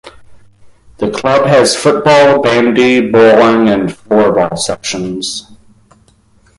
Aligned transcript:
The 0.97 1.11
club 1.11 1.45
has 1.45 1.75
football, 1.75 2.41
bandy, 2.41 3.11
bowling 3.11 3.69
and 3.69 3.89
floorball 3.91 4.57
sections. 4.57 5.55